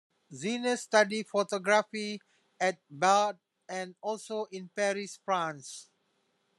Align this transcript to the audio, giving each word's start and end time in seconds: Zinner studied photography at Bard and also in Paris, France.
Zinner 0.33 0.79
studied 0.79 1.27
photography 1.29 2.21
at 2.59 2.79
Bard 2.89 3.37
and 3.69 3.93
also 4.01 4.45
in 4.45 4.71
Paris, 4.75 5.19
France. 5.23 5.91